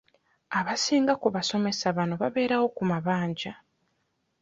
[0.59, 3.53] Abasinga ku basomesa bano babeerawo ku mabanja.